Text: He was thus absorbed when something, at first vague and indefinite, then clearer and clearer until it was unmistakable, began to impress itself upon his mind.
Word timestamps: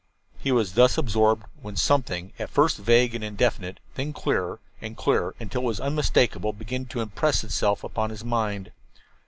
He 0.39 0.51
was 0.51 0.73
thus 0.73 0.97
absorbed 0.97 1.43
when 1.61 1.75
something, 1.75 2.33
at 2.39 2.49
first 2.49 2.77
vague 2.79 3.13
and 3.13 3.23
indefinite, 3.23 3.79
then 3.93 4.13
clearer 4.13 4.59
and 4.81 4.97
clearer 4.97 5.35
until 5.39 5.61
it 5.61 5.65
was 5.65 5.79
unmistakable, 5.79 6.53
began 6.53 6.87
to 6.87 7.01
impress 7.01 7.43
itself 7.43 7.83
upon 7.83 8.09
his 8.09 8.23
mind. 8.25 8.71